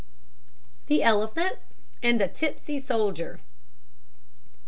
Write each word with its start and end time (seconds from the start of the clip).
THE 0.87 1.03
ELEPHANT 1.03 1.59
AND 2.01 2.19
THE 2.19 2.27
TIPSY 2.27 2.79
SOLDIER. 2.79 3.39